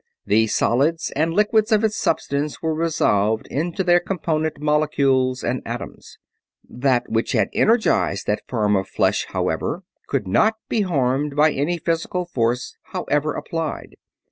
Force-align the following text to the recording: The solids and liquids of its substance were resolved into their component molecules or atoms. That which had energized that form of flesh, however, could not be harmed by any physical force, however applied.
The 0.25 0.47
solids 0.47 1.11
and 1.15 1.31
liquids 1.31 1.71
of 1.71 1.83
its 1.83 1.95
substance 1.95 2.59
were 2.59 2.73
resolved 2.73 3.45
into 3.51 3.83
their 3.83 3.99
component 3.99 4.59
molecules 4.59 5.43
or 5.43 5.61
atoms. 5.63 6.17
That 6.67 7.11
which 7.11 7.33
had 7.33 7.49
energized 7.53 8.25
that 8.25 8.41
form 8.47 8.75
of 8.75 8.87
flesh, 8.89 9.27
however, 9.29 9.83
could 10.07 10.27
not 10.27 10.55
be 10.67 10.81
harmed 10.81 11.35
by 11.35 11.51
any 11.51 11.77
physical 11.77 12.25
force, 12.25 12.75
however 12.93 13.33
applied. 13.35 13.93